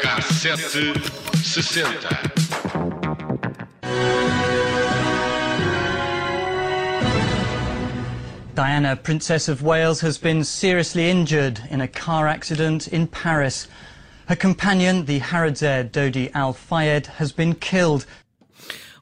[0.00, 0.94] Cassete
[1.36, 2.10] sessenta.
[8.56, 13.68] Diana, Princess of Wales, has been seriously injured in a car accident in Paris.
[14.26, 18.06] Her companion, the heir Dodi Al Fayed, has been killed.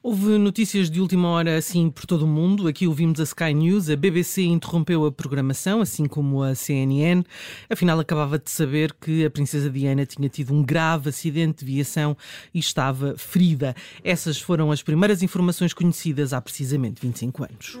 [0.01, 2.69] Houve notícias de última hora assim por todo o mundo.
[2.69, 7.21] Aqui ouvimos a Sky News, a BBC interrompeu a programação, assim como a CNN.
[7.69, 12.15] Afinal, acabava de saber que a Princesa Diana tinha tido um grave acidente de viação
[12.53, 13.75] e estava ferida.
[14.01, 17.77] Essas foram as primeiras informações conhecidas há precisamente 25 anos.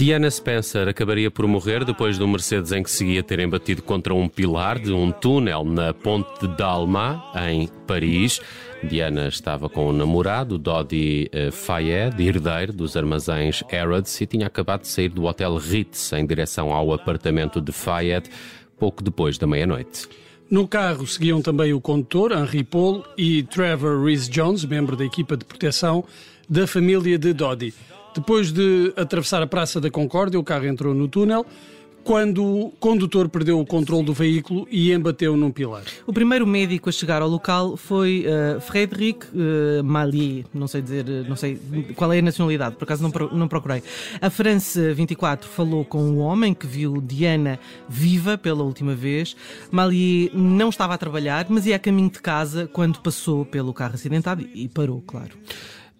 [0.00, 4.26] Diana Spencer acabaria por morrer depois do Mercedes em que seguia terem batido contra um
[4.30, 8.40] pilar de um túnel na Ponte d'Alma, em Paris.
[8.82, 14.80] Diana estava com o namorado, Dodi eh, Fayed, herdeiro dos armazéns Harrods, e tinha acabado
[14.80, 18.30] de sair do Hotel Ritz em direção ao apartamento de Fayed,
[18.78, 20.08] pouco depois da meia-noite.
[20.50, 25.36] No carro seguiam também o condutor, Henry Paul, e Trevor Rhys Jones, membro da equipa
[25.36, 26.02] de proteção
[26.48, 27.74] da família de Dodi.
[28.14, 31.46] Depois de atravessar a Praça da Concórdia, o carro entrou no túnel
[32.02, 35.82] quando o condutor perdeu o controle do veículo e embateu num pilar.
[36.06, 41.04] O primeiro médico a chegar ao local foi uh, Frédéric uh, Malier, não sei dizer,
[41.28, 41.60] não sei
[41.94, 43.82] qual é a nacionalidade, por acaso não, não procurei.
[44.20, 49.36] A France 24 falou com o homem que viu Diana viva pela última vez.
[49.70, 53.94] Malier não estava a trabalhar, mas ia a caminho de casa quando passou pelo carro
[53.94, 55.32] acidentado e parou, claro.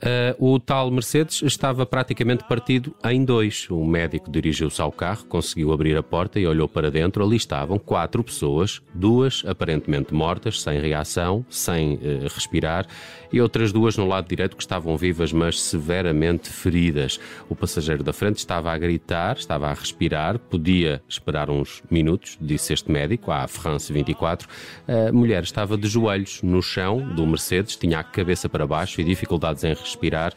[0.01, 3.67] Uh, o tal Mercedes estava praticamente partido em dois.
[3.69, 7.23] O médico dirigiu-se ao carro, conseguiu abrir a porta e olhou para dentro.
[7.23, 12.87] Ali estavam quatro pessoas, duas aparentemente mortas, sem reação, sem uh, respirar,
[13.31, 17.21] e outras duas no lado direito que estavam vivas, mas severamente feridas.
[17.47, 22.72] O passageiro da frente estava a gritar, estava a respirar, podia esperar uns minutos, disse
[22.72, 24.49] este médico, à France 24.
[24.88, 29.05] A mulher estava de joelhos no chão do Mercedes, tinha a cabeça para baixo e
[29.05, 30.33] dificuldades em respirar respirar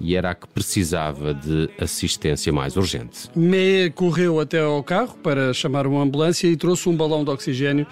[0.00, 3.28] e era a que precisava de assistência mais urgente.
[3.34, 7.86] Meia correu até ao carro para chamar uma ambulância e trouxe um balão de oxigênio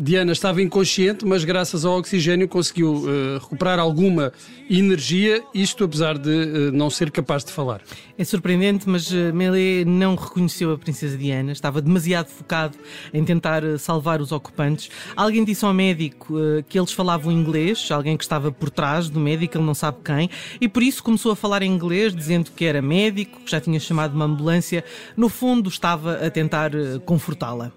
[0.00, 4.32] Diana estava inconsciente, mas graças ao oxigênio conseguiu uh, recuperar alguma
[4.70, 7.80] energia, isto apesar de uh, não ser capaz de falar.
[8.16, 12.78] É surpreendente, mas uh, Melé não reconheceu a princesa Diana, estava demasiado focado
[13.12, 14.88] em tentar salvar os ocupantes.
[15.16, 16.34] Alguém disse ao médico
[16.68, 20.30] que eles falavam inglês, alguém que estava por trás do médico, ele não sabe quem,
[20.60, 23.80] e por isso começou a falar em inglês, dizendo que era médico, que já tinha
[23.80, 24.84] chamado uma ambulância.
[25.16, 26.70] No fundo, estava a tentar
[27.04, 27.72] confortá-la.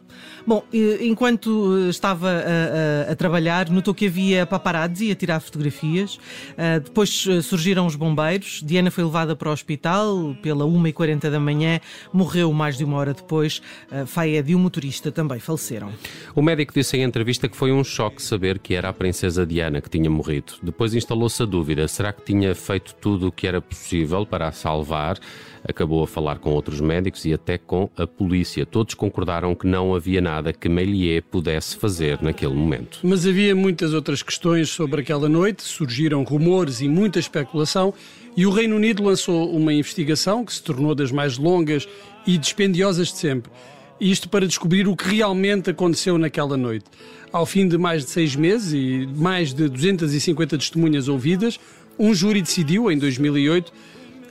[0.46, 0.64] Bom,
[1.02, 6.16] enquanto estava a, a, a, trabalhar, notou que havia paparazzi a tirar fotografias.
[6.16, 8.62] Uh, depois uh, surgiram os bombeiros.
[8.64, 11.80] Diana foi levada para o hospital pela 1h40 da manhã,
[12.12, 13.62] morreu mais de uma hora depois.
[13.92, 15.92] Uh, Fayed e o motorista também faleceram.
[16.36, 19.82] O médico disse em entrevista que foi um choque saber que era a princesa Diana
[19.82, 20.54] que tinha morrido.
[20.64, 24.52] Depois instalou-se a dúvida: será que tinha feito tudo o que era possível para a
[24.52, 25.18] salvar?
[25.68, 28.66] Acabou a falar com outros médicos e até com a polícia.
[28.66, 33.00] Todos concordaram que não havia nada que Meilier pudesse fazer naquele momento.
[33.04, 37.94] Mas havia muitas outras questões sobre aquela noite, surgiram rumores e muita especulação,
[38.36, 41.88] e o Reino Unido lançou uma investigação que se tornou das mais longas
[42.26, 43.52] e dispendiosas de sempre.
[44.00, 46.86] Isto para descobrir o que realmente aconteceu naquela noite.
[47.32, 51.60] Ao fim de mais de seis meses e mais de 250 testemunhas ouvidas,
[52.00, 53.72] um júri decidiu, em 2008,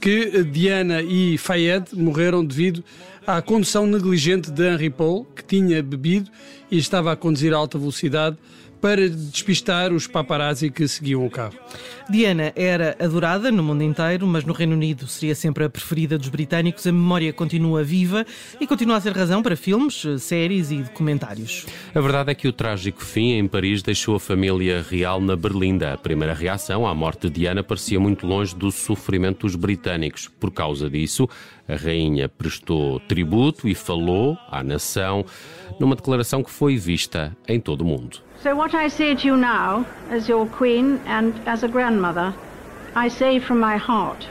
[0.01, 2.83] que Diana e Fayed morreram devido
[3.27, 6.31] à condução negligente de Henry Paul, que tinha bebido
[6.71, 8.37] e estava a conduzir a alta velocidade
[8.81, 11.55] para despistar os paparazzi que seguiam o carro.
[12.09, 16.29] Diana era adorada no mundo inteiro, mas no Reino Unido seria sempre a preferida dos
[16.29, 16.87] britânicos.
[16.87, 18.27] A memória continua viva
[18.61, 21.67] e continua a ser razão para filmes, séries e documentários.
[21.95, 25.93] A verdade é que o trágico fim em Paris deixou a família real na Berlinda.
[25.93, 30.29] A primeira reação à morte de Diana parecia muito longe do sofrimento dos britânicos.
[30.29, 31.29] Por causa disso,
[31.69, 35.25] a rainha prestou tributo e falou à nação
[35.79, 38.30] numa declaração que foi vista em todo o mundo.
[38.43, 42.33] So, what I say to you now, as your queen and as a grandmother,
[42.95, 44.27] I say from my heart.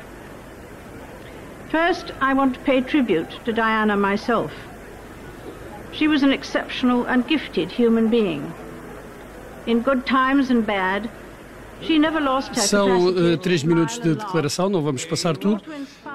[1.69, 4.51] First, I want to pay tribute to Diana myself.
[5.91, 8.51] She was an exceptional and gifted human being.
[9.67, 11.07] In good times and bad,
[11.81, 15.61] she never lost her São uh, três minutos de declaração, não vamos passar tudo,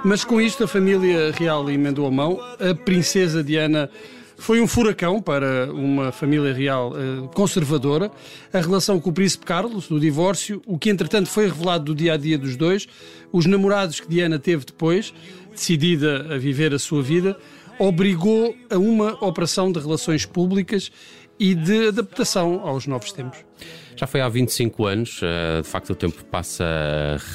[0.05, 2.41] mas com isto a família real emendou a mão.
[2.59, 3.89] A princesa Diana
[4.37, 8.11] Foi um furacão para uma família real uh, conservadora.
[8.53, 12.15] A relação com o príncipe Carlos, do divórcio, o que entretanto foi revelado do dia
[12.15, 12.87] a dia dos dois,
[13.33, 15.15] os namorados que Diana teve depois,
[15.53, 17.37] decidida a viver a sua vida,
[17.79, 20.91] obrigou a uma operação de relações públicas
[21.39, 23.45] e de adaptação aos novos tempos.
[23.97, 26.65] Já foi há 25 anos, eh, de facto o tempo passa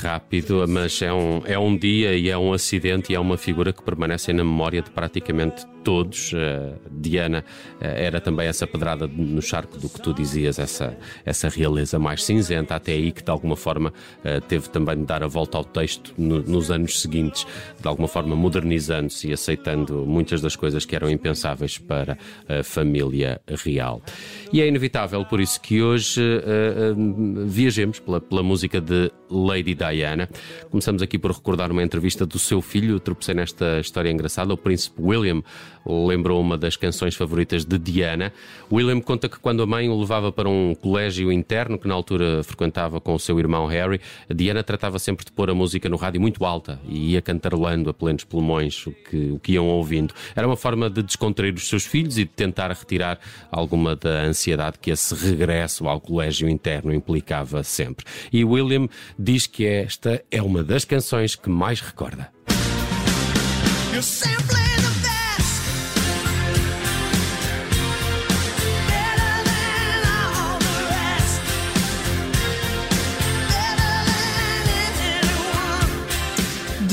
[0.02, 3.72] rápido, mas é um, é um dia e é um acidente e é uma figura
[3.72, 6.34] que permanece na memória de praticamente todos.
[6.34, 7.46] Eh, Diana
[7.80, 12.26] eh, era também essa pedrada no charco do que tu dizias, essa, essa realeza mais
[12.26, 13.94] cinzenta, até aí que de alguma forma
[14.48, 17.48] teve também de dar a volta ao texto nos anos seguintes,
[17.80, 22.18] de alguma forma modernizando-se e aceitando muitas das coisas que eram impensáveis para
[22.48, 24.02] a família real.
[24.52, 30.30] E é inevitável, por isso que hoje uh, viajemos pela, pela, música de Lady Diana.
[30.70, 33.00] Começamos aqui por recordar uma entrevista do seu filho.
[33.00, 34.54] Tropecei nesta história engraçada.
[34.54, 35.42] O príncipe William
[35.86, 38.32] lembrou uma das canções favoritas de Diana.
[38.72, 42.44] William conta que quando a mãe o levava para um colégio interno, que na altura
[42.44, 44.00] frequentava com o seu irmão Harry,
[44.34, 47.94] Diana tratava sempre de pôr a música no rádio muito alta e ia cantarolando a
[47.94, 50.14] plenos pulmões o que, o que iam ouvindo.
[50.36, 53.20] Era uma forma de descontrair os seus filhos e de tentar retirar
[53.52, 58.06] alguma da ansiedade que esse regresso ao colégio interno implicava sempre.
[58.32, 58.88] E William
[59.18, 62.32] diz que esta é uma das canções que mais recorda.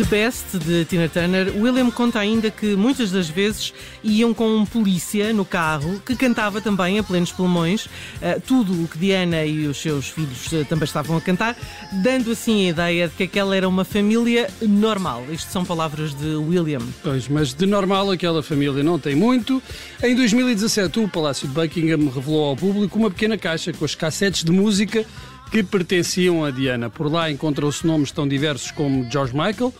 [0.09, 3.75] Best de Tina Turner, William conta ainda que muitas das vezes
[4.05, 8.87] iam com um polícia no carro que cantava também a plenos pulmões uh, tudo o
[8.87, 11.57] que Diana e os seus filhos uh, também estavam a cantar,
[12.05, 15.25] dando assim a ideia de que aquela era uma família normal.
[15.31, 16.83] Isto são palavras de William.
[17.03, 19.61] Pois, mas de normal aquela família não tem muito.
[20.03, 24.45] Em 2017, o Palácio de Buckingham revelou ao público uma pequena caixa com os cassetes
[24.45, 25.05] de música
[25.51, 26.91] que pertenciam a Diana.
[26.91, 29.73] Por lá encontram-se nomes tão diversos como George Michael,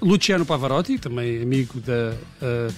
[0.00, 2.14] Luciano Pavarotti, também amigo da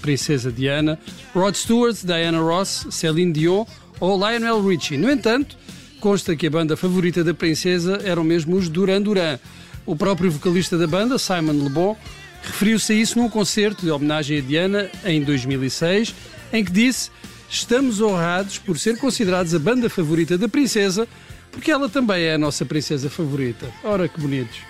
[0.00, 0.98] princesa Diana,
[1.34, 3.64] Rod Stewart, Diana Ross, Celine Dion
[4.00, 4.96] ou Lionel Richie.
[4.96, 5.56] No entanto,
[6.00, 9.38] consta que a banda favorita da princesa eram mesmo os Duran Duran.
[9.84, 11.96] O próprio vocalista da banda, Simon Le Bon,
[12.42, 16.14] referiu-se a isso num concerto de homenagem a Diana em 2006,
[16.52, 17.10] em que disse:
[17.48, 21.08] Estamos honrados por ser considerados a banda favorita da princesa
[21.50, 23.66] porque ela também é a nossa princesa favorita.
[23.82, 24.67] Ora que bonitos.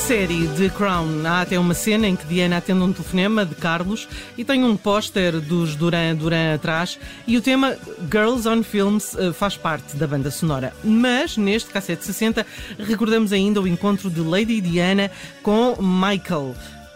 [0.00, 4.08] Série The Crown há até uma cena em que Diana atende um telefonema de Carlos
[4.36, 7.76] e tem um póster dos Duran Duran atrás e o tema
[8.10, 10.72] Girls on Films eh, faz parte da banda sonora.
[10.82, 12.46] Mas neste cassete 60
[12.78, 15.10] recordamos ainda o encontro de Lady Diana
[15.42, 16.54] com Michael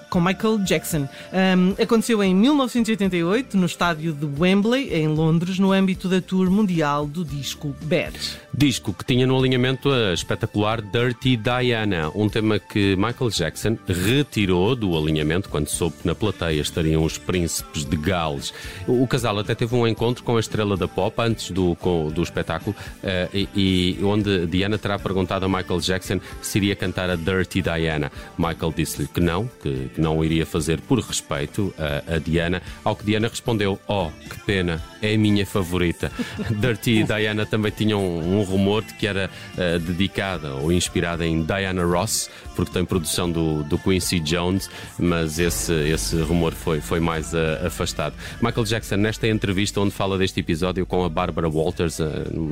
[0.09, 1.09] com Michael Jackson.
[1.33, 7.05] Um, aconteceu em 1988 no estádio de Wembley, em Londres, no âmbito da tour mundial
[7.07, 8.44] do disco Bad.
[8.57, 14.77] Disco que tinha no alinhamento a espetacular Dirty Diana, um tema que Michael Jackson retirou
[14.77, 18.55] do alinhamento quando soube que na plateia estariam os príncipes de Gales.
[18.87, 22.23] O casal até teve um encontro com a estrela da pop antes do, com, do
[22.23, 23.49] espetáculo uh, e,
[23.99, 28.13] e, onde Diana terá perguntado a Michael Jackson se iria cantar a Dirty Diana.
[28.39, 32.95] Michael disse-lhe que não, que, que não iria fazer por respeito a, a Diana, ao
[32.95, 36.11] que Diana respondeu: Oh, que pena, é a minha favorita.
[36.51, 41.43] Dirty Diana também tinha um, um rumor de que era uh, dedicada ou inspirada em
[41.43, 47.01] Diana Ross, porque tem produção do, do Quincy Jones, mas esse, esse rumor foi, foi
[47.01, 48.15] mais uh, afastado.
[48.41, 52.07] Michael Jackson, nesta entrevista onde fala deste episódio com a Barbara Walters, uh,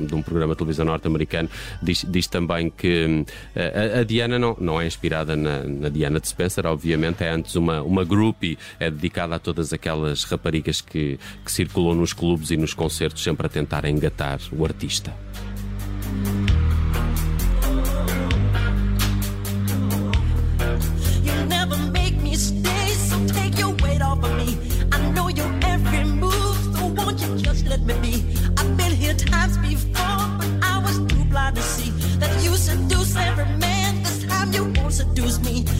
[0.07, 1.49] de um programa de televisão norte-americano,
[1.81, 6.27] diz, diz, também que a, a, Diana não, não é inspirada na, na Diana de
[6.27, 11.51] Spencer, obviamente, é antes uma, uma groupie, é dedicada a todas aquelas raparigas que, que
[11.51, 15.13] circulam nos clubes e nos concertos, sempre a tentar engatar o artista.
[35.25, 35.72] Excuse me,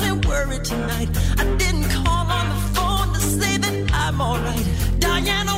[0.00, 1.08] only worry tonight.
[1.38, 4.66] I didn't call on the phone to say that I'm alright.
[4.98, 5.52] Diana,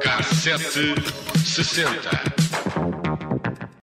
[0.00, 0.94] Cassete
[1.42, 2.29] sessenta.